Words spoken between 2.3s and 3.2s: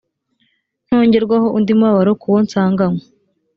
nsanganywe